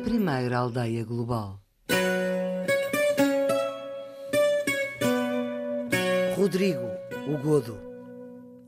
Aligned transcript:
primeira 0.00 0.56
aldeia 0.56 1.04
global. 1.04 1.60
Rodrigo, 6.36 6.88
o 7.28 7.36
Godo. 7.36 7.78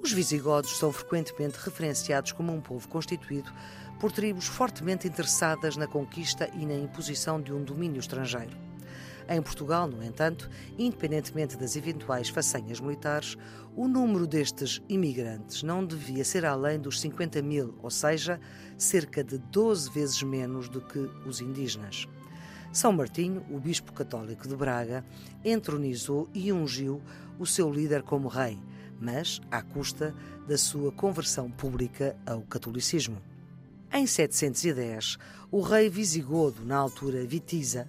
Os 0.03 0.12
visigodos 0.12 0.76
são 0.76 0.92
frequentemente 0.92 1.58
referenciados 1.58 2.32
como 2.32 2.53
um 2.53 2.60
povo 2.60 2.87
constituído 2.88 3.50
por 3.99 4.13
tribos 4.13 4.46
fortemente 4.46 5.08
interessadas 5.08 5.76
na 5.76 5.87
conquista 5.87 6.50
e 6.54 6.67
na 6.67 6.74
imposição 6.74 7.40
de 7.40 7.53
um 7.53 7.64
domínio 7.64 8.01
estrangeiro. 8.01 8.71
Em 9.28 9.40
Portugal, 9.40 9.86
no 9.86 10.02
entanto, 10.02 10.50
independentemente 10.78 11.56
das 11.56 11.76
eventuais 11.76 12.28
façanhas 12.28 12.80
militares, 12.80 13.36
o 13.76 13.88
número 13.88 14.26
destes 14.26 14.82
imigrantes 14.88 15.62
não 15.62 15.84
devia 15.84 16.24
ser 16.24 16.45
além 16.45 16.78
dos 16.78 17.00
50 17.00 17.40
mil, 17.42 17.74
ou 17.82 17.90
seja, 17.90 18.40
cerca 18.77 19.22
de 19.22 19.38
12 19.38 19.90
vezes 19.90 20.22
menos 20.22 20.68
do 20.68 20.80
que 20.80 20.98
os 21.27 21.40
indígenas. 21.40 22.06
São 22.72 22.92
Martinho, 22.92 23.44
o 23.50 23.60
bispo 23.60 23.92
católico 23.92 24.48
de 24.48 24.56
Braga, 24.56 25.04
entronizou 25.44 26.28
e 26.32 26.52
ungiu 26.52 27.02
o 27.38 27.46
seu 27.46 27.70
líder 27.70 28.02
como 28.02 28.28
rei, 28.28 28.58
mas 28.98 29.41
à 29.50 29.62
custa 29.62 30.14
da 30.46 30.56
sua 30.56 30.91
conversão 30.91 31.50
pública 31.50 32.16
ao 32.27 32.41
catolicismo. 32.42 33.18
Em 33.92 34.06
710, 34.06 35.18
o 35.50 35.60
rei 35.60 35.91
visigodo, 35.91 36.64
na 36.64 36.77
altura 36.78 37.27
Vitiza, 37.27 37.86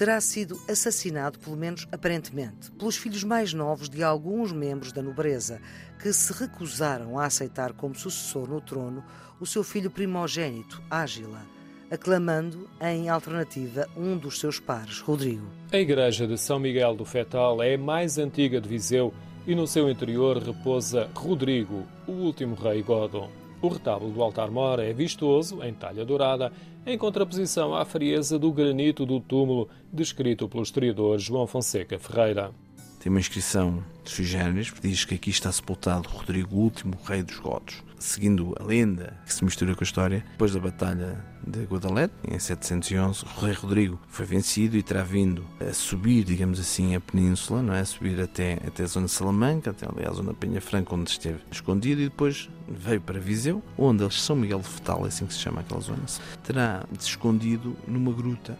terá 0.00 0.18
sido 0.18 0.58
assassinado, 0.66 1.38
pelo 1.38 1.58
menos 1.58 1.86
aparentemente, 1.92 2.70
pelos 2.70 2.96
filhos 2.96 3.22
mais 3.22 3.52
novos 3.52 3.86
de 3.86 4.02
alguns 4.02 4.50
membros 4.50 4.92
da 4.92 5.02
nobreza, 5.02 5.60
que 6.02 6.10
se 6.10 6.32
recusaram 6.32 7.18
a 7.18 7.26
aceitar 7.26 7.74
como 7.74 7.94
sucessor 7.94 8.48
no 8.48 8.62
trono 8.62 9.04
o 9.38 9.44
seu 9.44 9.62
filho 9.62 9.90
primogênito, 9.90 10.82
Ágila, 10.90 11.42
aclamando 11.90 12.66
em 12.80 13.10
alternativa 13.10 13.86
um 13.94 14.16
dos 14.16 14.40
seus 14.40 14.58
pares, 14.58 15.00
Rodrigo. 15.00 15.46
A 15.70 15.76
igreja 15.76 16.26
de 16.26 16.38
São 16.38 16.58
Miguel 16.58 16.94
do 16.94 17.04
Fetal 17.04 17.62
é 17.62 17.74
a 17.74 17.78
mais 17.78 18.16
antiga 18.16 18.58
de 18.58 18.70
Viseu 18.70 19.12
e 19.46 19.54
no 19.54 19.66
seu 19.66 19.90
interior 19.90 20.38
repousa 20.38 21.10
Rodrigo, 21.14 21.86
o 22.06 22.12
último 22.12 22.54
rei 22.54 22.82
Godon. 22.82 23.39
O 23.62 23.68
retábulo 23.68 24.10
do 24.10 24.22
altar-mor 24.22 24.78
é 24.78 24.90
vistoso, 24.92 25.62
em 25.62 25.74
talha 25.74 26.02
dourada, 26.02 26.50
em 26.86 26.96
contraposição 26.96 27.74
à 27.74 27.84
frieza 27.84 28.38
do 28.38 28.50
granito 28.50 29.04
do 29.04 29.20
túmulo 29.20 29.68
descrito 29.92 30.48
pelo 30.48 30.62
historiador 30.62 31.18
João 31.18 31.46
Fonseca 31.46 31.98
Ferreira. 31.98 32.52
Tem 33.00 33.08
uma 33.08 33.18
inscrição 33.18 33.82
de 34.04 34.10
sui 34.10 34.26
que 34.26 34.86
diz 34.86 35.06
que 35.06 35.14
aqui 35.14 35.30
está 35.30 35.50
sepultado 35.50 36.06
Rodrigo, 36.06 36.54
último 36.54 36.98
rei 37.02 37.22
dos 37.22 37.38
godos. 37.38 37.82
Seguindo 37.98 38.54
a 38.60 38.62
lenda 38.62 39.18
que 39.24 39.32
se 39.32 39.42
mistura 39.42 39.74
com 39.74 39.82
a 39.82 39.84
história, 39.84 40.22
depois 40.32 40.52
da 40.52 40.60
Batalha 40.60 41.24
de 41.46 41.64
Guadalete, 41.64 42.12
em 42.30 42.38
711, 42.38 43.24
o 43.24 43.40
rei 43.40 43.54
Rodrigo 43.54 43.98
foi 44.06 44.26
vencido 44.26 44.76
e 44.76 44.82
terá 44.82 45.02
vindo 45.02 45.46
a 45.58 45.72
subir, 45.72 46.24
digamos 46.24 46.60
assim, 46.60 46.94
a 46.94 47.00
península, 47.00 47.62
não 47.62 47.72
é? 47.72 47.80
a 47.80 47.84
subir 47.86 48.20
até, 48.20 48.58
até 48.66 48.82
a 48.82 48.86
zona 48.86 49.06
de 49.06 49.12
Salamanca, 49.12 49.70
até 49.70 49.86
ali 49.86 50.06
a 50.06 50.12
zona 50.12 50.34
Penha 50.34 50.60
Franca, 50.60 50.94
onde 50.94 51.10
esteve 51.10 51.40
escondido, 51.50 52.02
e 52.02 52.04
depois 52.04 52.50
veio 52.68 53.00
para 53.00 53.18
Viseu, 53.18 53.62
onde 53.78 54.02
eles 54.02 54.20
São 54.20 54.36
Miguel 54.36 54.60
de 54.60 54.68
Fetal, 54.68 55.06
é 55.06 55.08
assim 55.08 55.24
que 55.24 55.32
se 55.32 55.40
chama 55.40 55.62
aquela 55.62 55.80
zona, 55.80 56.04
terá 56.44 56.84
se 56.98 57.08
escondido 57.08 57.74
numa 57.88 58.12
gruta 58.12 58.58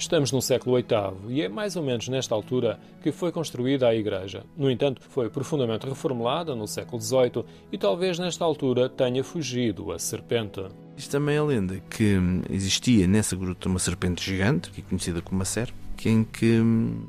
Estamos 0.00 0.32
no 0.32 0.40
século 0.40 0.76
VIII 0.76 1.28
e 1.28 1.42
é 1.42 1.48
mais 1.48 1.76
ou 1.76 1.82
menos 1.82 2.08
nesta 2.08 2.34
altura 2.34 2.80
que 3.02 3.12
foi 3.12 3.30
construída 3.30 3.86
a 3.86 3.94
igreja. 3.94 4.44
No 4.56 4.70
entanto, 4.70 5.02
foi 5.06 5.28
profundamente 5.28 5.86
reformulada 5.86 6.54
no 6.54 6.66
século 6.66 7.02
XVIII 7.02 7.44
e 7.70 7.76
talvez 7.76 8.18
nesta 8.18 8.42
altura 8.42 8.88
tenha 8.88 9.22
fugido 9.22 9.92
a 9.92 9.98
serpente. 9.98 10.64
Diz 10.96 11.06
também 11.06 11.36
a 11.36 11.44
lenda 11.44 11.82
que 11.90 12.18
existia 12.48 13.06
nessa 13.06 13.36
gruta 13.36 13.68
uma 13.68 13.78
serpente 13.78 14.24
gigante, 14.24 14.70
é 14.78 14.80
conhecida 14.80 15.20
como 15.20 15.42
a 15.42 15.44
serpe, 15.44 15.74
em 16.06 16.24
que 16.24 16.60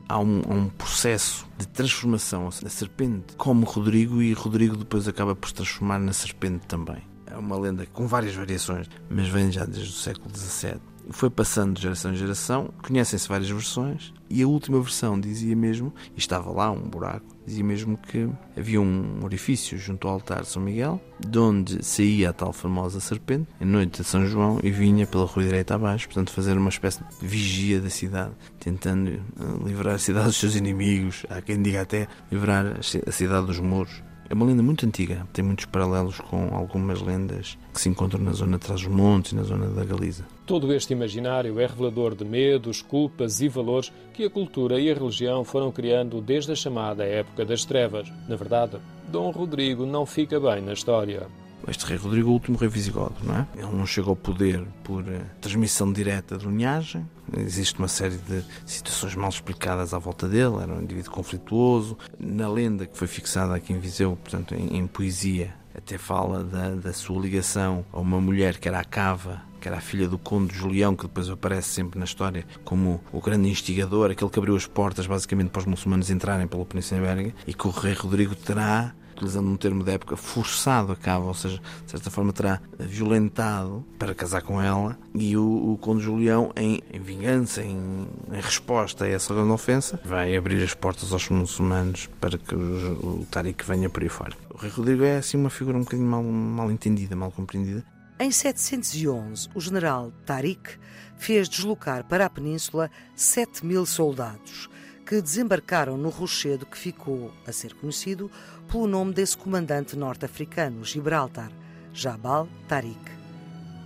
há 0.09 0.19
um, 0.19 0.41
um, 0.49 0.67
processo 0.67 1.47
de 1.57 1.69
transformação. 1.69 2.49
A 2.49 2.69
serpente 2.69 3.37
come 3.37 3.63
Rodrigo 3.63 4.21
e 4.21 4.33
Rodrigo 4.33 4.75
depois 4.75 5.07
acaba 5.07 5.33
por 5.33 5.47
se 5.47 5.55
transformar 5.55 5.97
na 5.97 6.11
serpente 6.11 6.67
também. 6.67 7.10
É 7.31 7.37
uma 7.37 7.57
lenda 7.57 7.85
com 7.85 8.05
várias 8.07 8.35
variações, 8.35 8.89
mas 9.09 9.27
vem 9.27 9.51
já 9.51 9.65
desde 9.65 9.89
o 9.89 9.93
século 9.93 10.29
XVII 10.35 10.91
foi 11.09 11.29
passando 11.29 11.75
de 11.75 11.81
geração 11.81 12.11
em 12.11 12.15
geração, 12.15 12.69
conhecem-se 12.81 13.27
várias 13.27 13.49
versões, 13.49 14.13
e 14.29 14.41
a 14.41 14.47
última 14.47 14.79
versão 14.79 15.19
dizia 15.19 15.55
mesmo, 15.55 15.93
e 16.15 16.19
estava 16.19 16.51
lá 16.51 16.71
um 16.71 16.81
buraco, 16.81 17.25
dizia 17.45 17.63
mesmo 17.63 17.97
que 17.97 18.29
havia 18.57 18.79
um 18.79 19.23
orifício 19.23 19.77
junto 19.77 20.07
ao 20.07 20.15
altar 20.15 20.41
de 20.41 20.47
São 20.47 20.61
Miguel, 20.61 21.01
de 21.19 21.37
onde 21.37 21.83
saía 21.83 22.29
a 22.29 22.33
tal 22.33 22.53
famosa 22.53 22.99
serpente, 22.99 23.47
em 23.59 23.65
noite 23.65 24.01
de 24.01 24.07
São 24.07 24.25
João, 24.25 24.59
e 24.63 24.69
vinha 24.69 25.05
pela 25.05 25.25
rua 25.25 25.43
direita 25.43 25.75
abaixo, 25.75 26.07
portanto 26.07 26.31
fazer 26.31 26.57
uma 26.57 26.69
espécie 26.69 27.03
de 27.03 27.27
vigia 27.27 27.81
da 27.81 27.89
cidade, 27.89 28.31
tentando 28.59 29.09
eh, 29.09 29.19
livrar 29.65 29.95
a 29.95 29.99
cidade 29.99 30.27
dos 30.27 30.37
seus 30.37 30.55
inimigos, 30.55 31.25
há 31.29 31.41
quem 31.41 31.61
diga 31.61 31.81
até 31.81 32.07
livrar 32.31 32.77
a 32.77 33.11
cidade 33.11 33.47
dos 33.47 33.59
muros. 33.59 34.10
É 34.31 34.33
uma 34.33 34.45
lenda 34.45 34.63
muito 34.63 34.85
antiga, 34.85 35.27
tem 35.33 35.43
muitos 35.43 35.65
paralelos 35.65 36.17
com 36.21 36.55
algumas 36.55 37.01
lendas 37.01 37.57
que 37.73 37.81
se 37.81 37.89
encontram 37.89 38.23
na 38.23 38.31
zona 38.31 38.57
de 38.57 38.63
Trás-os-Montes 38.63 39.33
e 39.33 39.35
na 39.35 39.43
zona 39.43 39.67
da 39.67 39.83
Galiza. 39.83 40.25
Todo 40.45 40.73
este 40.73 40.93
imaginário 40.93 41.59
é 41.59 41.65
revelador 41.65 42.15
de 42.15 42.23
medos, 42.23 42.81
culpas 42.81 43.41
e 43.41 43.49
valores 43.49 43.91
que 44.13 44.23
a 44.23 44.29
cultura 44.29 44.79
e 44.79 44.89
a 44.89 44.93
religião 44.93 45.43
foram 45.43 45.69
criando 45.69 46.21
desde 46.21 46.53
a 46.53 46.55
chamada 46.55 47.03
época 47.03 47.43
das 47.43 47.65
trevas. 47.65 48.09
Na 48.29 48.37
verdade, 48.37 48.77
Dom 49.09 49.31
Rodrigo 49.31 49.85
não 49.85 50.05
fica 50.05 50.39
bem 50.39 50.61
na 50.61 50.71
história. 50.71 51.27
Este 51.67 51.85
rei 51.85 51.97
Rodrigo 51.97 52.29
o 52.29 52.33
último 52.33 52.57
rei 52.57 52.69
visigodo, 52.69 53.15
não 53.23 53.35
é? 53.35 53.47
Ele 53.55 53.75
não 53.75 53.85
chegou 53.85 54.11
ao 54.11 54.15
poder 54.15 54.63
por 54.83 55.03
uh, 55.03 55.21
transmissão 55.39 55.91
direta 55.91 56.37
de 56.37 56.45
linhagem. 56.45 57.07
Existe 57.37 57.79
uma 57.79 57.87
série 57.87 58.17
de 58.17 58.43
situações 58.65 59.15
mal 59.15 59.29
explicadas 59.29 59.93
à 59.93 59.99
volta 59.99 60.27
dele. 60.27 60.57
Era 60.61 60.73
um 60.73 60.81
indivíduo 60.81 61.11
conflituoso. 61.11 61.97
Na 62.19 62.49
lenda 62.49 62.85
que 62.85 62.97
foi 62.97 63.07
fixada 63.07 63.55
aqui 63.55 63.73
em 63.73 63.79
Viseu, 63.79 64.17
portanto, 64.21 64.53
em, 64.53 64.77
em 64.77 64.87
poesia, 64.87 65.53
até 65.75 65.97
fala 65.97 66.43
da, 66.43 66.75
da 66.75 66.93
sua 66.93 67.21
ligação 67.21 67.85
a 67.91 67.99
uma 67.99 68.19
mulher 68.19 68.57
que 68.57 68.67
era 68.67 68.79
a 68.79 68.83
Cava, 68.83 69.41
que 69.59 69.67
era 69.67 69.77
a 69.77 69.81
filha 69.81 70.07
do 70.07 70.17
Conde 70.17 70.53
Julião, 70.55 70.95
que 70.95 71.03
depois 71.03 71.29
aparece 71.29 71.69
sempre 71.69 71.99
na 71.99 72.05
história 72.05 72.45
como 72.65 73.01
o 73.13 73.21
grande 73.21 73.47
instigador, 73.47 74.11
aquele 74.11 74.29
que 74.29 74.39
abriu 74.39 74.55
as 74.55 74.65
portas 74.65 75.05
basicamente 75.05 75.49
para 75.49 75.59
os 75.59 75.65
muçulmanos 75.65 76.09
entrarem 76.09 76.47
pela 76.47 76.65
Península 76.65 77.01
Ibérica, 77.01 77.35
e 77.45 77.53
que 77.53 77.67
o 77.67 77.69
rei 77.69 77.93
Rodrigo 77.93 78.35
terá 78.35 78.93
utilizando 79.11 79.49
um 79.49 79.57
termo 79.57 79.83
da 79.83 79.93
época, 79.93 80.15
forçado 80.15 80.91
a 80.91 80.95
cabo, 80.95 81.27
ou 81.27 81.33
seja, 81.33 81.61
de 81.85 81.91
certa 81.91 82.09
forma 82.09 82.33
terá 82.33 82.61
violentado 82.79 83.85
para 83.97 84.15
casar 84.15 84.41
com 84.41 84.61
ela, 84.61 84.97
e 85.13 85.35
o, 85.37 85.73
o 85.73 85.77
Conde 85.77 86.03
Julião, 86.03 86.51
em, 86.55 86.81
em 86.91 86.99
vingança, 86.99 87.61
em, 87.61 88.07
em, 88.31 88.41
resposta 88.41 89.05
a 89.05 89.07
essa 89.07 89.33
grande 89.33 89.51
ofensa, 89.51 89.99
vai 90.03 90.35
abrir 90.35 90.63
as 90.63 90.73
portas 90.73 91.11
aos 91.11 91.29
muçulmanos 91.29 92.09
para 92.19 92.37
que 92.37 92.55
o, 92.55 93.21
o 93.21 93.27
Tariq 93.29 93.65
venha 93.65 93.89
por 93.89 94.03
aí 94.03 94.09
fora. 94.09 94.33
O 94.53 94.57
rei 94.57 94.69
Rodrigo 94.69 95.03
é 95.03 95.17
assim 95.17 95.37
uma 95.37 95.49
figura 95.49 95.77
um 95.77 95.81
bocadinho 95.81 96.09
mal, 96.09 96.23
mal 96.23 96.71
entendida, 96.71 97.15
mal 97.15 97.31
compreendida. 97.31 97.83
Em 98.19 98.29
711, 98.29 99.49
o 99.55 99.59
general 99.59 100.11
Tariq 100.25 100.77
fez 101.17 101.49
deslocar 101.49 102.03
para 102.03 102.25
a 102.25 102.29
península 102.29 102.89
7 103.15 103.65
mil 103.65 103.83
soldados, 103.85 104.69
que 105.11 105.21
desembarcaram 105.21 105.97
no 105.97 106.07
rochedo 106.07 106.65
que 106.65 106.77
ficou 106.77 107.33
a 107.45 107.51
ser 107.51 107.73
conhecido 107.73 108.31
pelo 108.71 108.87
nome 108.87 109.13
desse 109.13 109.37
comandante 109.37 109.97
norte-africano, 109.97 110.85
Gibraltar, 110.85 111.51
Jabal 111.93 112.47
Tariq. 112.65 113.11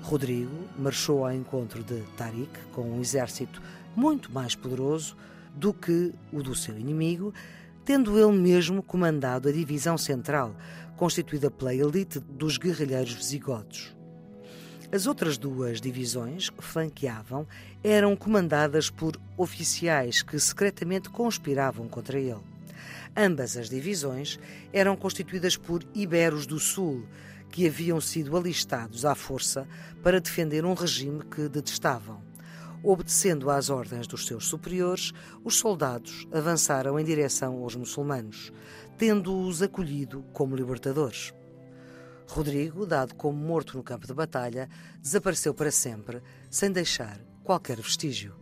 Rodrigo 0.03 0.55
marchou 0.77 1.25
ao 1.25 1.33
encontro 1.33 1.83
de 1.83 1.99
Tariq 2.15 2.51
com 2.73 2.83
um 2.83 3.01
exército 3.01 3.59
muito 3.95 4.31
mais 4.31 4.53
poderoso 4.53 5.17
do 5.55 5.73
que 5.73 6.13
o 6.31 6.43
do 6.43 6.53
seu 6.53 6.77
inimigo, 6.77 7.33
tendo 7.83 8.19
ele 8.19 8.37
mesmo 8.37 8.83
comandado 8.83 9.49
a 9.49 9.51
divisão 9.51 9.97
central, 9.97 10.55
constituída 10.95 11.49
pela 11.49 11.73
elite 11.73 12.19
dos 12.19 12.59
guerrilheiros 12.59 13.13
visigodos. 13.13 13.94
As 14.91 15.07
outras 15.07 15.37
duas 15.37 15.81
divisões 15.81 16.49
que 16.49 16.63
flanqueavam 16.63 17.47
eram 17.83 18.15
comandadas 18.15 18.89
por 18.89 19.19
oficiais 19.35 20.21
que 20.21 20.39
secretamente 20.39 21.09
conspiravam 21.09 21.87
contra 21.87 22.19
ele. 22.19 22.39
Ambas 23.17 23.57
as 23.57 23.69
divisões 23.69 24.39
eram 24.71 24.95
constituídas 24.95 25.57
por 25.57 25.83
Iberos 25.93 26.45
do 26.45 26.59
Sul, 26.59 27.05
que 27.49 27.67
haviam 27.67 27.99
sido 27.99 28.35
alistados 28.37 29.05
à 29.05 29.15
força 29.15 29.67
para 30.03 30.19
defender 30.19 30.65
um 30.65 30.73
regime 30.73 31.23
que 31.23 31.47
detestavam. 31.47 32.21
Obedecendo 32.83 33.49
às 33.49 33.69
ordens 33.69 34.05
dos 34.05 34.27
seus 34.27 34.45
superiores, 34.45 35.11
os 35.43 35.55
soldados 35.55 36.27
avançaram 36.31 36.99
em 36.99 37.03
direção 37.03 37.63
aos 37.63 37.75
muçulmanos, 37.75 38.51
tendo-os 38.97 39.61
acolhido 39.61 40.23
como 40.31 40.55
libertadores. 40.55 41.33
Rodrigo, 42.27 42.85
dado 42.85 43.15
como 43.15 43.37
morto 43.37 43.77
no 43.77 43.83
campo 43.83 44.07
de 44.07 44.13
batalha, 44.13 44.69
desapareceu 45.01 45.53
para 45.53 45.71
sempre, 45.71 46.21
sem 46.49 46.71
deixar 46.71 47.19
qualquer 47.43 47.77
vestígio. 47.77 48.33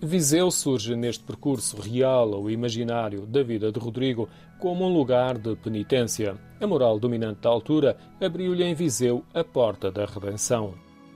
Viseu 0.00 0.50
surge 0.50 0.94
neste 0.94 1.24
percurso 1.24 1.80
real 1.80 2.30
ou 2.32 2.50
imaginário 2.50 3.26
da 3.26 3.42
vida 3.42 3.72
de 3.72 3.80
Rodrigo 3.80 4.28
como 4.58 4.84
um 4.84 4.92
lugar 4.92 5.38
de 5.38 5.56
penitência. 5.56 6.36
A 6.60 6.66
moral 6.66 6.98
dominante 6.98 7.40
da 7.40 7.48
altura 7.48 7.96
abriu-lhe 8.20 8.62
em 8.62 8.74
Viseu 8.74 9.24
a 9.32 9.42
porta 9.42 9.90
da 9.90 10.04
redenção. 10.04 10.74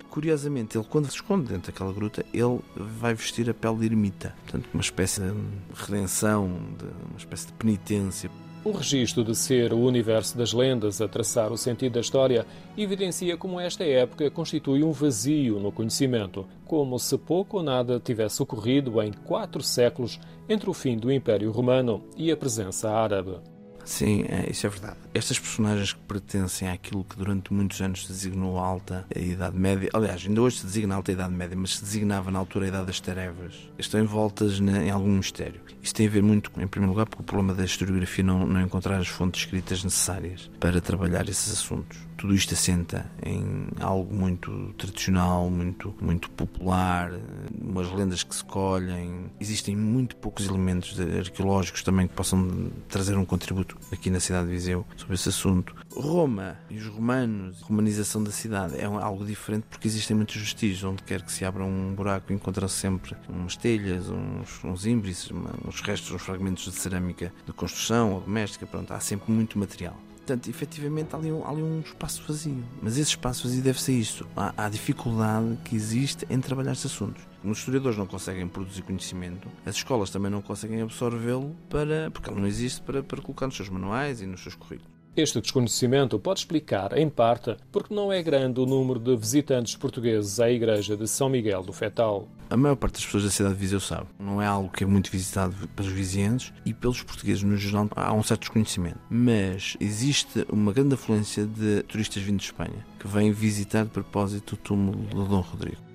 Curiosamente, 0.09 0.77
ele 0.77 0.87
quando 0.89 1.07
se 1.07 1.17
esconde 1.17 1.53
dentro 1.53 1.71
daquela 1.71 1.93
gruta, 1.93 2.25
ele 2.33 2.61
vai 2.75 3.15
vestir 3.15 3.49
a 3.51 3.55
pele 3.55 3.77
de 3.77 3.87
ermita. 3.87 4.35
Portanto, 4.45 4.69
uma 4.73 4.81
espécie 4.81 5.21
de 5.21 5.33
redenção, 5.75 6.49
de 6.79 6.85
uma 7.11 7.19
espécie 7.19 7.47
de 7.49 7.53
penitência. 7.53 8.31
O 8.63 8.73
registro 8.73 9.25
de 9.25 9.35
ser 9.35 9.73
o 9.73 9.79
universo 9.79 10.37
das 10.37 10.53
lendas 10.53 11.01
a 11.01 11.09
traçar 11.09 11.51
o 11.51 11.57
sentido 11.57 11.95
da 11.95 12.01
história 12.01 12.45
evidencia 12.77 13.35
como 13.35 13.59
esta 13.59 13.85
época 13.85 14.31
constitui 14.31 14.85
um 14.85 14.93
vazio 14.93 15.59
no 15.59 15.73
conhecimento, 15.73 16.47
como 16.67 16.99
se 16.99 17.17
pouco 17.17 17.57
ou 17.57 17.63
nada 17.63 17.99
tivesse 17.99 18.43
ocorrido 18.43 19.01
em 19.01 19.13
quatro 19.13 19.63
séculos 19.63 20.21
entre 20.47 20.69
o 20.69 20.75
fim 20.75 20.99
do 20.99 21.11
Império 21.11 21.51
Romano 21.51 22.05
e 22.19 22.31
a 22.31 22.37
presença 22.37 22.91
árabe. 22.91 23.39
Sim, 23.85 24.25
é, 24.29 24.51
isso 24.51 24.67
é 24.67 24.71
verdade. 24.71 24.97
Estas 25.13 25.39
personagens 25.39 25.93
que 25.93 26.01
pertencem 26.01 26.69
àquilo 26.69 27.05
que 27.05 27.17
durante 27.17 27.53
muitos 27.53 27.81
anos 27.81 28.07
se 28.07 28.13
designou 28.13 28.59
alta 28.59 29.05
a 29.15 29.19
Idade 29.19 29.57
Média, 29.57 29.91
aliás, 29.93 30.25
ainda 30.27 30.41
hoje 30.43 30.59
se 30.59 30.67
designa 30.67 30.95
alta 30.95 31.13
Idade 31.13 31.35
Média, 31.35 31.57
mas 31.57 31.77
se 31.77 31.85
designava 31.85 32.31
na 32.31 32.39
altura 32.39 32.67
a 32.67 32.69
Idade 32.69 32.87
das 32.87 33.01
Trevas, 33.01 33.55
estão 33.79 34.01
envoltas 34.01 34.61
em 34.61 34.91
algum 34.91 35.11
mistério. 35.11 35.61
Isto 35.83 35.97
tem 35.97 36.07
a 36.07 36.11
ver 36.11 36.23
muito, 36.23 36.51
em 36.61 36.67
primeiro 36.67 36.93
lugar, 36.93 37.07
porque 37.07 37.23
o 37.23 37.27
problema 37.27 37.55
da 37.55 37.65
historiografia 37.65 38.25
não, 38.25 38.47
não 38.47 38.61
encontrar 38.61 38.99
as 38.99 39.09
fontes 39.09 39.43
escritas 39.43 39.83
necessárias 39.83 40.51
para 40.61 40.81
trabalhar 40.81 41.29
esses 41.29 41.53
assuntos 41.53 42.10
tudo 42.21 42.35
isto 42.35 42.53
assenta 42.53 43.11
em 43.25 43.67
algo 43.81 44.15
muito 44.15 44.75
tradicional, 44.77 45.49
muito, 45.49 45.95
muito 46.03 46.31
popular, 46.33 47.11
umas 47.59 47.91
lendas 47.91 48.23
que 48.23 48.35
se 48.35 48.45
colhem. 48.45 49.31
Existem 49.41 49.75
muito 49.75 50.15
poucos 50.17 50.47
elementos 50.47 51.01
arqueológicos 51.01 51.83
também 51.83 52.07
que 52.07 52.13
possam 52.13 52.71
trazer 52.89 53.17
um 53.17 53.25
contributo 53.25 53.79
aqui 53.91 54.11
na 54.11 54.21
cidade 54.21 54.49
de 54.49 54.53
Viseu 54.53 54.85
sobre 54.99 55.15
esse 55.15 55.31
assunto. 55.31 55.75
Roma 55.95 56.59
e 56.69 56.77
os 56.77 56.89
romanos, 56.89 57.63
a 57.63 57.67
romanização 57.67 58.23
da 58.23 58.31
cidade 58.31 58.77
é 58.77 58.85
algo 58.85 59.25
diferente 59.25 59.65
porque 59.71 59.89
existem 59.89 60.15
muitos 60.15 60.37
vestígios. 60.37 60.85
Onde 60.85 61.03
quer 61.03 61.23
que 61.23 61.33
se 61.33 61.43
abra 61.47 61.65
um 61.65 61.95
buraco, 61.95 62.35
encontram-se 62.35 62.77
sempre 62.77 63.17
umas 63.31 63.57
telhas, 63.57 64.11
uns, 64.11 64.63
uns 64.63 64.85
ímbrices, 64.85 65.31
uns 65.67 65.81
restos, 65.81 66.11
uns 66.11 66.21
fragmentos 66.21 66.65
de 66.65 66.73
cerâmica 66.73 67.33
de 67.47 67.53
construção 67.55 68.13
ou 68.13 68.21
doméstica. 68.21 68.67
Pronto, 68.67 68.93
há 68.93 69.01
sempre 69.01 69.33
muito 69.33 69.59
material. 69.59 69.99
Portanto, 70.31 70.49
efetivamente, 70.49 71.13
há 71.13 71.19
ali, 71.19 71.33
um, 71.33 71.45
há 71.45 71.51
ali 71.51 71.61
um 71.61 71.81
espaço 71.81 72.23
vazio. 72.25 72.63
Mas 72.81 72.97
esse 72.97 73.11
espaço 73.11 73.49
vazio 73.49 73.61
deve 73.61 73.83
ser. 73.83 74.01
Há, 74.37 74.55
há 74.57 74.69
dificuldade 74.69 75.59
que 75.65 75.75
existe 75.75 76.25
em 76.31 76.41
trabalhar 76.41 76.71
estes 76.71 76.93
assuntos. 76.93 77.25
Os 77.43 77.59
historiadores 77.59 77.99
não 77.99 78.07
conseguem 78.07 78.47
produzir 78.47 78.83
conhecimento, 78.83 79.49
as 79.67 79.75
escolas 79.75 80.09
também 80.11 80.31
não 80.31 80.41
conseguem 80.41 80.83
absorvê-lo 80.83 81.57
para, 81.69 82.13
porque 82.13 82.31
ele 82.31 82.39
não 82.39 82.47
existe 82.47 82.81
para, 82.83 83.03
para 83.03 83.21
colocar 83.21 83.47
nos 83.47 83.57
seus 83.57 83.69
manuais 83.69 84.23
e 84.23 84.27
nos 84.27 84.41
seus 84.41 84.55
currículos. 84.55 85.00
Este 85.17 85.41
desconhecimento 85.41 86.21
pode 86.21 86.41
explicar, 86.41 86.97
em 86.97 87.09
parte, 87.09 87.57
porque 87.73 87.93
não 87.93 88.13
é 88.13 88.23
grande 88.23 88.61
o 88.61 88.67
número 88.67 89.01
de 89.01 89.17
visitantes 89.17 89.75
portugueses 89.75 90.39
à 90.39 90.49
igreja 90.49 90.97
de 90.97 91.09
São 91.09 91.29
Miguel 91.29 91.65
do 91.65 91.73
Fetal. 91.73 92.29
A 92.49 92.57
maior 92.57 92.77
parte 92.77 92.95
das 92.95 93.05
pessoas 93.05 93.25
da 93.25 93.31
cidade 93.31 93.55
de 93.55 93.61
Viseu 93.61 93.81
sabe. 93.81 94.07
Não 94.21 94.41
é 94.41 94.47
algo 94.47 94.71
que 94.71 94.85
é 94.85 94.87
muito 94.87 95.11
visitado 95.11 95.55
pelos 95.75 95.91
vizinhos 95.91 96.53
e 96.65 96.73
pelos 96.73 97.03
portugueses 97.03 97.43
no 97.43 97.57
geral 97.57 97.89
há 97.97 98.13
um 98.13 98.23
certo 98.23 98.43
desconhecimento. 98.43 99.01
Mas 99.11 99.77
existe 99.81 100.47
uma 100.49 100.73
grande 100.73 100.95
afluência 100.95 101.45
de 101.45 101.83
turistas 101.83 102.23
vindos 102.23 102.43
de 102.43 102.53
Espanha 102.53 102.87
que 102.99 103.09
vêm 103.09 103.33
visitar 103.33 103.85
de 103.85 103.91
propósito 103.91 104.53
o 104.53 104.57
túmulo 104.57 105.07
de 105.07 105.15
Dom 105.15 105.41
Rodrigo. 105.41 105.90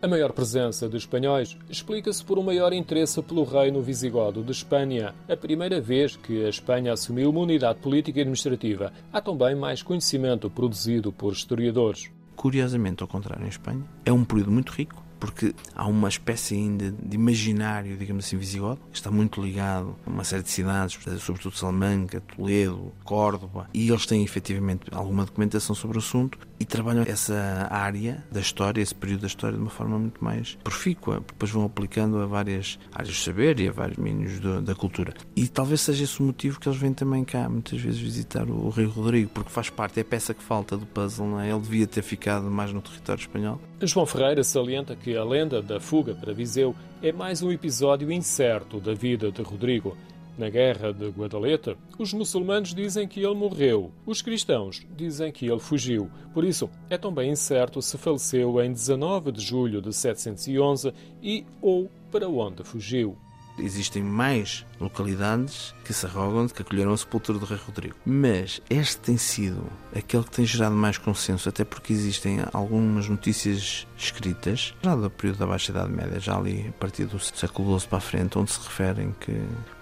A 0.00 0.06
maior 0.06 0.32
presença 0.32 0.88
de 0.88 0.96
espanhóis 0.96 1.58
explica-se 1.68 2.24
por 2.24 2.38
um 2.38 2.42
maior 2.44 2.72
interesse 2.72 3.20
pelo 3.20 3.42
reino 3.42 3.82
visigodo 3.82 4.44
de 4.44 4.52
Espanha, 4.52 5.12
a 5.28 5.36
primeira 5.36 5.80
vez 5.80 6.14
que 6.14 6.44
a 6.44 6.48
Espanha 6.48 6.92
assumiu 6.92 7.30
uma 7.30 7.40
unidade 7.40 7.80
política 7.80 8.20
e 8.20 8.22
administrativa. 8.22 8.92
Há 9.12 9.20
também 9.20 9.56
mais 9.56 9.82
conhecimento 9.82 10.48
produzido 10.48 11.12
por 11.12 11.32
historiadores. 11.32 12.12
Curiosamente, 12.36 13.02
ao 13.02 13.08
contrário, 13.08 13.44
em 13.44 13.48
Espanha, 13.48 13.82
é 14.04 14.12
um 14.12 14.24
período 14.24 14.52
muito 14.52 14.70
rico, 14.70 15.02
porque 15.18 15.54
há 15.74 15.86
uma 15.86 16.08
espécie 16.08 16.54
ainda 16.54 16.90
de 16.90 17.16
imaginário, 17.16 17.96
digamos 17.96 18.24
assim, 18.24 18.36
visigodo, 18.36 18.80
que 18.90 18.96
está 18.96 19.10
muito 19.10 19.42
ligado 19.42 19.96
a 20.06 20.10
uma 20.10 20.24
série 20.24 20.42
de 20.42 20.50
cidades, 20.50 20.98
sobretudo 21.20 21.56
Salamanca, 21.56 22.20
Toledo, 22.20 22.92
Córdoba, 23.04 23.68
e 23.72 23.88
eles 23.88 24.06
têm 24.06 24.22
efetivamente 24.22 24.86
alguma 24.92 25.24
documentação 25.24 25.74
sobre 25.74 25.98
o 25.98 26.00
assunto 26.00 26.38
e 26.60 26.64
trabalham 26.64 27.04
essa 27.06 27.68
área 27.70 28.24
da 28.30 28.40
história, 28.40 28.80
esse 28.80 28.94
período 28.94 29.22
da 29.22 29.26
história, 29.26 29.56
de 29.56 29.62
uma 29.62 29.70
forma 29.70 29.98
muito 29.98 30.22
mais 30.22 30.56
profícua, 30.62 31.22
depois 31.26 31.50
vão 31.50 31.64
aplicando 31.64 32.18
a 32.18 32.26
várias 32.26 32.78
áreas 32.92 33.08
do 33.08 33.14
saber 33.14 33.60
e 33.60 33.68
a 33.68 33.72
vários 33.72 33.96
domínios 33.96 34.40
da 34.64 34.74
cultura. 34.74 35.14
E 35.36 35.46
talvez 35.48 35.80
seja 35.80 36.04
esse 36.04 36.20
o 36.20 36.24
motivo 36.24 36.58
que 36.58 36.68
eles 36.68 36.78
vêm 36.78 36.92
também 36.92 37.24
cá, 37.24 37.48
muitas 37.48 37.80
vezes, 37.80 38.00
visitar 38.00 38.48
o, 38.48 38.66
o 38.66 38.70
Rei 38.70 38.86
Rodrigo, 38.86 39.30
porque 39.32 39.50
faz 39.50 39.70
parte, 39.70 39.98
é 39.98 40.02
a 40.02 40.04
peça 40.04 40.34
que 40.34 40.42
falta 40.42 40.76
do 40.76 40.86
puzzle, 40.86 41.26
não 41.26 41.40
é? 41.40 41.50
ele 41.50 41.60
devia 41.60 41.86
ter 41.86 42.02
ficado 42.02 42.50
mais 42.50 42.72
no 42.72 42.80
território 42.80 43.20
espanhol. 43.20 43.60
João 43.80 44.06
Ferreira 44.06 44.42
salienta 44.42 44.96
que 44.96 45.07
a 45.16 45.24
lenda 45.24 45.62
da 45.62 45.78
fuga 45.80 46.14
para 46.14 46.32
Viseu 46.32 46.74
é 47.02 47.12
mais 47.12 47.42
um 47.42 47.50
episódio 47.50 48.10
incerto 48.10 48.80
da 48.80 48.94
vida 48.94 49.30
de 49.30 49.42
Rodrigo. 49.42 49.96
Na 50.36 50.48
guerra 50.48 50.92
de 50.92 51.08
Guadaleta, 51.08 51.76
os 51.98 52.12
muçulmanos 52.12 52.74
dizem 52.74 53.08
que 53.08 53.20
ele 53.20 53.34
morreu, 53.34 53.90
os 54.06 54.22
cristãos 54.22 54.86
dizem 54.96 55.32
que 55.32 55.46
ele 55.46 55.58
fugiu. 55.58 56.08
Por 56.32 56.44
isso, 56.44 56.70
é 56.88 56.96
também 56.96 57.30
incerto 57.30 57.82
se 57.82 57.98
faleceu 57.98 58.62
em 58.62 58.72
19 58.72 59.32
de 59.32 59.40
julho 59.40 59.82
de 59.82 59.92
711 59.92 60.92
e 61.22 61.44
ou 61.60 61.90
para 62.10 62.28
onde 62.28 62.62
fugiu 62.62 63.16
existem 63.58 64.02
mais 64.02 64.64
localidades 64.80 65.74
que 65.84 65.92
se 65.92 66.06
arrogam 66.06 66.46
de 66.46 66.54
que 66.54 66.62
acolheram 66.62 66.92
a 66.92 66.96
sepultura 66.96 67.38
do 67.38 67.46
rei 67.46 67.58
Rodrigo. 67.58 67.96
Mas 68.04 68.60
este 68.68 68.98
tem 68.98 69.16
sido 69.16 69.64
aquele 69.94 70.24
que 70.24 70.30
tem 70.30 70.46
gerado 70.46 70.74
mais 70.74 70.98
consenso, 70.98 71.48
até 71.48 71.64
porque 71.64 71.92
existem 71.92 72.40
algumas 72.52 73.08
notícias 73.08 73.86
escritas, 73.96 74.74
já 74.82 74.94
do 74.94 75.10
período 75.10 75.38
da 75.38 75.46
Baixa 75.46 75.72
Idade 75.72 75.90
Média, 75.90 76.20
já 76.20 76.36
ali 76.36 76.66
a 76.68 76.72
partir 76.72 77.06
do 77.06 77.18
século 77.18 77.78
XII 77.78 77.88
para 77.88 77.98
a 77.98 78.00
frente, 78.00 78.38
onde 78.38 78.50
se 78.50 78.60
referem 78.60 79.14
que 79.20 79.32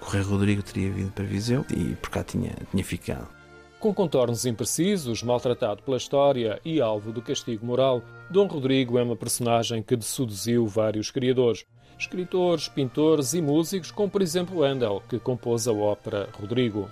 o 0.00 0.11
rei 0.11 0.23
Rodrigo 0.23 0.62
teria 0.62 0.90
vindo 0.90 1.12
para 1.12 1.25
Viseu 1.25 1.64
e 1.70 1.94
por 1.96 2.11
cá 2.11 2.23
tinha, 2.23 2.52
tinha 2.70 2.84
ficado. 2.84 3.37
Com 3.78 3.93
contornos 3.93 4.46
imprecisos, 4.46 5.23
maltratado 5.23 5.82
pela 5.82 5.99
história 5.99 6.58
e 6.64 6.81
alvo 6.81 7.12
do 7.12 7.20
castigo 7.20 7.64
moral, 7.64 8.02
Dom 8.31 8.46
Rodrigo 8.46 8.99
é 8.99 9.02
uma 9.02 9.14
personagem 9.14 9.82
que 9.82 10.00
seduziu 10.00 10.67
vários 10.67 11.11
criadores 11.11 11.64
escritores, 11.99 12.69
pintores 12.69 13.35
e 13.35 13.41
músicos, 13.41 13.91
como 13.91 14.11
por 14.11 14.23
exemplo 14.23 14.62
Handel, 14.62 15.03
que 15.09 15.19
compôs 15.19 15.67
a 15.67 15.73
ópera 15.73 16.29
Rodrigo. 16.38 16.88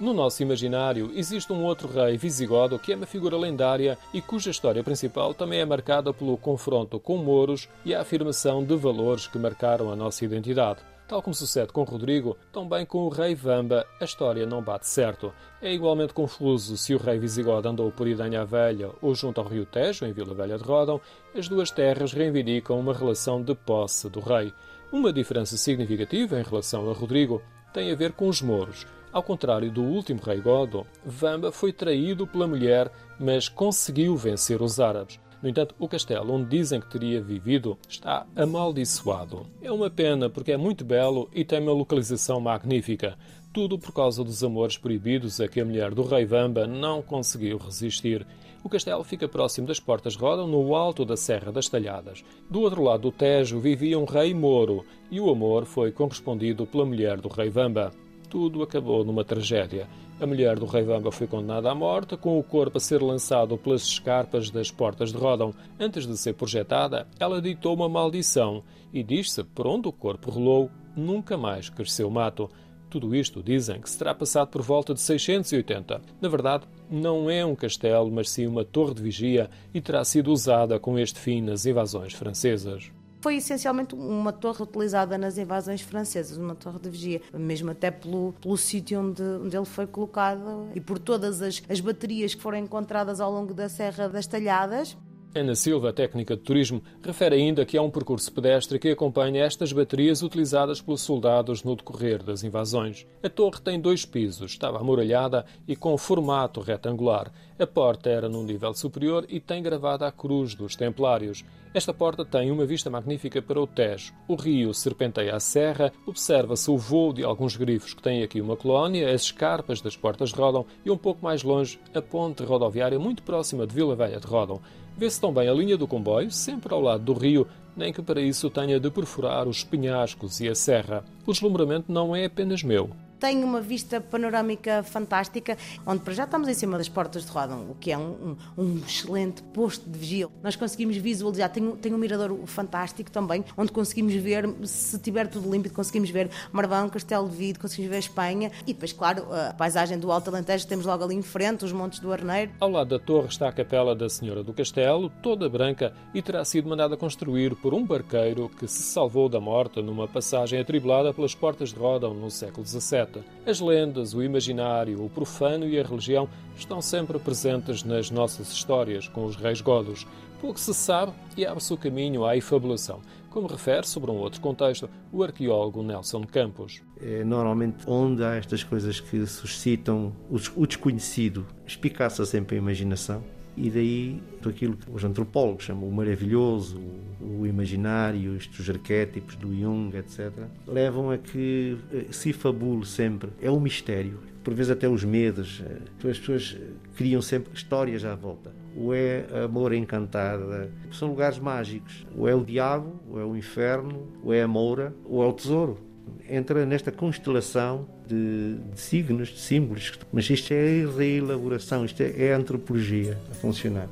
No 0.00 0.12
nosso 0.12 0.42
imaginário 0.42 1.12
existe 1.14 1.52
um 1.52 1.62
outro 1.62 1.86
rei 1.86 2.16
visigodo 2.16 2.78
que 2.78 2.92
é 2.92 2.96
uma 2.96 3.06
figura 3.06 3.36
lendária 3.36 3.96
e 4.12 4.20
cuja 4.20 4.50
história 4.50 4.82
principal 4.82 5.32
também 5.32 5.60
é 5.60 5.64
marcada 5.64 6.12
pelo 6.12 6.36
confronto 6.36 6.98
com 6.98 7.16
mouros 7.16 7.68
e 7.84 7.94
a 7.94 8.00
afirmação 8.00 8.64
de 8.64 8.74
valores 8.74 9.28
que 9.28 9.38
marcaram 9.38 9.92
a 9.92 9.96
nossa 9.96 10.24
identidade. 10.24 10.91
Tal 11.06 11.20
como 11.20 11.34
sucede 11.34 11.72
com 11.72 11.82
Rodrigo, 11.82 12.38
também 12.52 12.86
com 12.86 12.98
o 12.98 13.08
rei 13.08 13.34
Vamba, 13.34 13.86
a 14.00 14.04
história 14.04 14.46
não 14.46 14.62
bate 14.62 14.86
certo. 14.86 15.32
É 15.60 15.72
igualmente 15.72 16.14
confuso 16.14 16.76
se 16.76 16.94
o 16.94 16.98
rei 16.98 17.18
Visigodo 17.18 17.68
andou 17.68 17.90
por 17.90 18.08
Idanha 18.08 18.44
Velha 18.44 18.90
ou 19.02 19.14
junto 19.14 19.40
ao 19.40 19.46
rio 19.46 19.66
Tejo, 19.66 20.06
em 20.06 20.12
Vila 20.12 20.34
Velha 20.34 20.56
de 20.56 20.64
Rodão, 20.64 21.00
as 21.36 21.48
duas 21.48 21.70
terras 21.70 22.12
reivindicam 22.12 22.78
uma 22.78 22.94
relação 22.94 23.42
de 23.42 23.54
posse 23.54 24.08
do 24.08 24.20
rei. 24.20 24.54
Uma 24.90 25.12
diferença 25.12 25.56
significativa 25.56 26.38
em 26.38 26.42
relação 26.42 26.88
a 26.90 26.94
Rodrigo 26.94 27.42
tem 27.72 27.90
a 27.90 27.94
ver 27.94 28.12
com 28.12 28.28
os 28.28 28.40
mouros. 28.40 28.86
Ao 29.12 29.22
contrário 29.22 29.70
do 29.70 29.82
último 29.82 30.22
rei 30.22 30.40
Godo, 30.40 30.86
Vamba 31.04 31.52
foi 31.52 31.72
traído 31.72 32.26
pela 32.26 32.46
mulher, 32.46 32.90
mas 33.20 33.48
conseguiu 33.48 34.16
vencer 34.16 34.62
os 34.62 34.80
árabes. 34.80 35.20
No 35.42 35.48
entanto, 35.48 35.74
o 35.78 35.88
castelo 35.88 36.32
onde 36.32 36.48
dizem 36.48 36.80
que 36.80 36.88
teria 36.88 37.20
vivido 37.20 37.76
está 37.88 38.24
amaldiçoado. 38.36 39.46
É 39.60 39.72
uma 39.72 39.90
pena 39.90 40.30
porque 40.30 40.52
é 40.52 40.56
muito 40.56 40.84
belo 40.84 41.28
e 41.34 41.44
tem 41.44 41.60
uma 41.60 41.72
localização 41.72 42.40
magnífica. 42.40 43.18
Tudo 43.52 43.76
por 43.78 43.92
causa 43.92 44.22
dos 44.22 44.42
amores 44.44 44.78
proibidos 44.78 45.40
a 45.40 45.48
que 45.48 45.60
a 45.60 45.64
mulher 45.64 45.92
do 45.92 46.04
rei 46.04 46.24
Vamba 46.24 46.66
não 46.66 47.02
conseguiu 47.02 47.58
resistir. 47.58 48.24
O 48.64 48.68
castelo 48.68 49.02
fica 49.02 49.26
próximo 49.26 49.66
das 49.66 49.80
Portas 49.80 50.14
Rodam, 50.14 50.46
no 50.46 50.76
alto 50.76 51.04
da 51.04 51.16
Serra 51.16 51.50
das 51.50 51.68
Talhadas. 51.68 52.24
Do 52.48 52.60
outro 52.60 52.82
lado 52.84 53.02
do 53.02 53.12
Tejo 53.12 53.58
vivia 53.58 53.98
um 53.98 54.04
rei 54.04 54.32
moro, 54.32 54.86
e 55.10 55.20
o 55.20 55.28
amor 55.28 55.64
foi 55.64 55.90
correspondido 55.90 56.64
pela 56.64 56.86
mulher 56.86 57.20
do 57.20 57.28
rei 57.28 57.50
Vamba. 57.50 57.92
Tudo 58.32 58.62
acabou 58.62 59.04
numa 59.04 59.22
tragédia. 59.22 59.86
A 60.18 60.26
mulher 60.26 60.58
do 60.58 60.64
rei 60.64 60.82
Vamba 60.82 61.12
foi 61.12 61.26
condenada 61.26 61.70
à 61.70 61.74
morte, 61.74 62.16
com 62.16 62.38
o 62.38 62.42
corpo 62.42 62.78
a 62.78 62.80
ser 62.80 63.02
lançado 63.02 63.58
pelas 63.58 63.82
escarpas 63.82 64.48
das 64.48 64.70
portas 64.70 65.12
de 65.12 65.18
Rodão. 65.18 65.52
Antes 65.78 66.06
de 66.06 66.16
ser 66.16 66.32
projetada, 66.32 67.06
ela 67.20 67.42
ditou 67.42 67.74
uma 67.74 67.90
maldição 67.90 68.64
e 68.90 69.02
diz-se, 69.02 69.44
por 69.44 69.66
onde 69.66 69.86
o 69.86 69.92
corpo 69.92 70.30
rolou, 70.30 70.70
nunca 70.96 71.36
mais 71.36 71.68
cresceu 71.68 72.08
mato. 72.08 72.48
Tudo 72.88 73.14
isto 73.14 73.42
dizem 73.42 73.78
que 73.82 73.90
se 73.90 73.98
terá 73.98 74.14
passado 74.14 74.48
por 74.48 74.62
volta 74.62 74.94
de 74.94 75.02
680. 75.02 76.00
Na 76.18 76.28
verdade, 76.30 76.64
não 76.90 77.28
é 77.28 77.44
um 77.44 77.54
castelo, 77.54 78.10
mas 78.10 78.30
sim 78.30 78.46
uma 78.46 78.64
torre 78.64 78.94
de 78.94 79.02
vigia 79.02 79.50
e 79.74 79.80
terá 79.82 80.02
sido 80.06 80.32
usada 80.32 80.80
com 80.80 80.98
este 80.98 81.20
fim 81.20 81.42
nas 81.42 81.66
invasões 81.66 82.14
francesas. 82.14 82.90
Foi 83.22 83.36
essencialmente 83.36 83.94
uma 83.94 84.32
torre 84.32 84.64
utilizada 84.64 85.16
nas 85.16 85.38
invasões 85.38 85.80
francesas, 85.80 86.36
uma 86.36 86.56
torre 86.56 86.80
de 86.80 86.90
vigia, 86.90 87.20
mesmo 87.32 87.70
até 87.70 87.88
pelo, 87.88 88.34
pelo 88.40 88.56
sítio 88.56 88.98
onde, 89.00 89.22
onde 89.22 89.56
ele 89.56 89.64
foi 89.64 89.86
colocado 89.86 90.66
e 90.74 90.80
por 90.80 90.98
todas 90.98 91.40
as, 91.40 91.62
as 91.68 91.78
baterias 91.78 92.34
que 92.34 92.42
foram 92.42 92.58
encontradas 92.58 93.20
ao 93.20 93.30
longo 93.30 93.54
da 93.54 93.68
Serra 93.68 94.08
das 94.08 94.26
Talhadas. 94.26 94.96
Ana 95.34 95.54
Silva, 95.54 95.92
técnica 95.92 96.36
de 96.36 96.42
turismo, 96.42 96.82
refere 97.00 97.36
ainda 97.36 97.64
que 97.64 97.78
há 97.78 97.82
um 97.82 97.90
percurso 97.90 98.30
pedestre 98.32 98.78
que 98.78 98.90
acompanha 98.90 99.44
estas 99.44 99.72
baterias 99.72 100.20
utilizadas 100.20 100.82
pelos 100.82 101.00
soldados 101.00 101.62
no 101.62 101.76
decorrer 101.76 102.24
das 102.24 102.42
invasões. 102.42 103.06
A 103.22 103.30
torre 103.30 103.60
tem 103.60 103.80
dois 103.80 104.04
pisos, 104.04 104.50
estava 104.50 104.80
amuralhada 104.80 105.46
e 105.66 105.76
com 105.76 105.96
formato 105.96 106.60
retangular. 106.60 107.32
A 107.56 107.66
porta 107.66 108.10
era 108.10 108.28
num 108.28 108.42
nível 108.42 108.74
superior 108.74 109.24
e 109.28 109.38
tem 109.38 109.62
gravada 109.62 110.06
a 110.08 110.12
cruz 110.12 110.54
dos 110.56 110.74
Templários. 110.74 111.44
Esta 111.74 111.94
porta 111.94 112.22
tem 112.22 112.50
uma 112.50 112.66
vista 112.66 112.90
magnífica 112.90 113.40
para 113.40 113.58
o 113.58 113.66
Tejo. 113.66 114.12
O 114.28 114.34
rio 114.34 114.74
serpenteia 114.74 115.34
a 115.34 115.40
serra, 115.40 115.90
observa-se 116.06 116.70
o 116.70 116.76
voo 116.76 117.14
de 117.14 117.24
alguns 117.24 117.56
grifos 117.56 117.94
que 117.94 118.02
têm 118.02 118.22
aqui 118.22 118.42
uma 118.42 118.58
colónia, 118.58 119.10
as 119.10 119.22
escarpas 119.22 119.80
das 119.80 119.96
portas 119.96 120.32
Rodão 120.32 120.66
e 120.84 120.90
um 120.90 120.98
pouco 120.98 121.24
mais 121.24 121.42
longe 121.42 121.80
a 121.94 122.02
ponte 122.02 122.44
rodoviária 122.44 122.98
muito 122.98 123.22
próxima 123.22 123.66
de 123.66 123.74
Vila 123.74 123.96
Velha 123.96 124.20
de 124.20 124.26
Rodão. 124.26 124.60
Vê-se 124.98 125.18
também 125.18 125.48
a 125.48 125.54
linha 125.54 125.78
do 125.78 125.88
comboio, 125.88 126.30
sempre 126.30 126.74
ao 126.74 126.80
lado 126.82 127.04
do 127.04 127.14
rio, 127.14 127.48
nem 127.74 127.90
que 127.90 128.02
para 128.02 128.20
isso 128.20 128.50
tenha 128.50 128.78
de 128.78 128.90
perfurar 128.90 129.48
os 129.48 129.64
penhascos 129.64 130.40
e 130.40 130.50
a 130.50 130.54
serra. 130.54 131.02
O 131.26 131.32
deslumbramento 131.32 131.90
não 131.90 132.14
é 132.14 132.26
apenas 132.26 132.62
meu 132.62 132.90
tem 133.22 133.44
uma 133.44 133.60
vista 133.60 134.00
panorâmica 134.00 134.82
fantástica, 134.82 135.56
onde 135.86 136.00
para 136.00 136.12
já 136.12 136.24
estamos 136.24 136.48
em 136.48 136.54
cima 136.54 136.76
das 136.76 136.88
portas 136.88 137.24
de 137.24 137.30
Rodão, 137.30 137.70
o 137.70 137.76
que 137.76 137.92
é 137.92 137.96
um, 137.96 138.36
um, 138.58 138.64
um 138.64 138.78
excelente 138.78 139.44
posto 139.44 139.88
de 139.88 139.96
vigília. 139.96 140.28
Nós 140.42 140.56
conseguimos 140.56 140.96
visualizar, 140.96 141.48
tem, 141.48 141.70
tem 141.76 141.94
um 141.94 141.98
mirador 141.98 142.36
fantástico 142.46 143.12
também, 143.12 143.44
onde 143.56 143.70
conseguimos 143.70 144.12
ver, 144.14 144.52
se 144.64 144.98
tiver 144.98 145.28
tudo 145.28 145.48
límpido, 145.48 145.72
conseguimos 145.72 146.10
ver 146.10 146.30
Marvão, 146.50 146.88
Castelo 146.88 147.28
de 147.28 147.36
Vido, 147.36 147.60
conseguimos 147.60 147.92
ver 147.92 147.98
Espanha 148.00 148.50
e 148.66 148.72
depois, 148.72 148.92
claro, 148.92 149.24
a 149.32 149.54
paisagem 149.54 150.00
do 150.00 150.10
Alto 150.10 150.28
Alentejo 150.28 150.66
temos 150.66 150.84
logo 150.84 151.04
ali 151.04 151.14
em 151.14 151.22
frente, 151.22 151.64
os 151.64 151.70
Montes 151.70 152.00
do 152.00 152.12
Arneiro. 152.12 152.50
Ao 152.58 152.68
lado 152.68 152.88
da 152.88 152.98
torre 152.98 153.28
está 153.28 153.48
a 153.48 153.52
capela 153.52 153.94
da 153.94 154.08
Senhora 154.08 154.42
do 154.42 154.52
Castelo, 154.52 155.08
toda 155.22 155.48
branca, 155.48 155.94
e 156.12 156.20
terá 156.20 156.44
sido 156.44 156.68
mandada 156.68 156.96
construir 156.96 157.54
por 157.54 157.72
um 157.72 157.86
barqueiro 157.86 158.48
que 158.48 158.66
se 158.66 158.82
salvou 158.82 159.28
da 159.28 159.38
morte 159.38 159.80
numa 159.80 160.08
passagem 160.08 160.58
atribulada 160.58 161.14
pelas 161.14 161.36
portas 161.36 161.68
de 161.68 161.78
Rodão 161.78 162.12
no 162.12 162.28
século 162.28 162.66
XVII. 162.66 163.11
As 163.46 163.60
lendas, 163.60 164.14
o 164.14 164.22
imaginário, 164.22 165.04
o 165.04 165.10
profano 165.10 165.66
e 165.66 165.78
a 165.78 165.82
religião 165.82 166.28
estão 166.56 166.80
sempre 166.80 167.18
presentes 167.18 167.82
nas 167.82 168.10
nossas 168.10 168.52
histórias 168.52 169.08
com 169.08 169.24
os 169.24 169.36
reis 169.36 169.60
godos. 169.60 170.06
Pouco 170.40 170.58
se 170.58 170.74
sabe 170.74 171.12
e 171.36 171.46
abre-se 171.46 171.72
o 171.72 171.76
caminho 171.76 172.24
à 172.24 172.36
efabulação, 172.36 173.00
como 173.30 173.46
refere 173.46 173.86
sobre 173.86 174.10
um 174.10 174.16
outro 174.16 174.40
contexto 174.40 174.88
o 175.12 175.22
arqueólogo 175.22 175.82
Nelson 175.82 176.24
Campos. 176.24 176.82
É 177.00 177.22
normalmente 177.24 177.84
onde 177.86 178.24
há 178.24 178.34
estas 178.34 178.64
coisas 178.64 179.00
que 179.00 179.26
suscitam 179.26 180.12
o 180.56 180.66
desconhecido, 180.66 181.46
espicaça 181.66 182.24
sempre 182.26 182.56
a 182.56 182.58
imaginação 182.58 183.22
e 183.56 183.70
daí 183.70 184.22
aquilo 184.46 184.76
que 184.76 184.90
os 184.90 185.04
antropólogos 185.04 185.64
chamam 185.64 185.88
o 185.88 185.92
maravilhoso, 185.92 186.80
o 187.20 187.46
imaginário, 187.46 188.36
estes 188.36 188.68
arquétipos 188.68 189.36
do 189.36 189.54
Jung, 189.54 189.96
etc., 189.96 190.32
levam 190.66 191.10
a 191.10 191.18
que 191.18 191.76
eh, 191.92 192.06
se 192.10 192.32
fabule 192.32 192.84
sempre. 192.86 193.30
É 193.40 193.50
um 193.50 193.60
mistério. 193.60 194.20
Por 194.42 194.54
vezes 194.54 194.72
até 194.72 194.88
os 194.88 195.04
medos. 195.04 195.62
Eh, 195.64 196.08
as 196.10 196.18
pessoas 196.18 196.58
criam 196.96 197.22
sempre 197.22 197.52
histórias 197.54 198.04
à 198.04 198.14
volta. 198.14 198.52
Ou 198.76 198.94
é 198.94 199.26
amor 199.44 199.72
encantada. 199.72 200.70
São 200.90 201.08
lugares 201.08 201.38
mágicos. 201.38 202.06
Ou 202.16 202.28
é 202.28 202.34
o 202.34 202.44
diabo, 202.44 203.00
ou 203.08 203.20
é 203.20 203.24
o 203.24 203.36
inferno, 203.36 204.08
ou 204.24 204.32
é 204.32 204.42
a 204.42 204.48
moura, 204.48 204.94
ou 205.04 205.22
é 205.22 205.26
o 205.26 205.32
tesouro 205.32 205.92
entra 206.28 206.64
nesta 206.64 206.90
constelação 206.90 207.86
de, 208.12 208.56
de, 208.74 208.80
signos, 208.80 209.28
de 209.28 209.38
símbolos, 209.38 209.92
mas 210.12 210.28
isto 210.28 210.52
é 210.52 210.84
reelaboração, 210.96 211.84
isto 211.84 212.02
é, 212.02 212.26
é 212.26 212.32
antropologia 212.34 213.18
a 213.30 213.34
funcionar. 213.34 213.88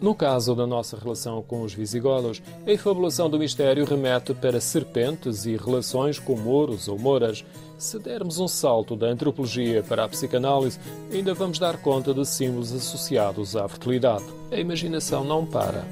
No 0.00 0.14
caso 0.14 0.54
da 0.54 0.66
nossa 0.66 0.96
relação 0.96 1.42
com 1.42 1.60
os 1.60 1.74
visigodos, 1.74 2.40
a 2.66 2.70
efabulação 2.70 3.28
do 3.28 3.38
mistério 3.38 3.84
remete 3.84 4.32
para 4.32 4.58
serpentes 4.58 5.44
e 5.44 5.56
relações 5.56 6.18
com 6.18 6.36
mouros 6.36 6.88
ou 6.88 6.98
moras. 6.98 7.44
Se 7.76 7.98
dermos 7.98 8.38
um 8.38 8.48
salto 8.48 8.96
da 8.96 9.08
antropologia 9.08 9.82
para 9.82 10.04
a 10.04 10.08
psicanálise, 10.08 10.78
ainda 11.12 11.34
vamos 11.34 11.58
dar 11.58 11.76
conta 11.76 12.14
de 12.14 12.26
símbolos 12.26 12.72
associados 12.72 13.54
à 13.56 13.68
fertilidade. 13.68 14.24
A 14.50 14.56
imaginação 14.56 15.22
não 15.22 15.44
para. 15.44 15.84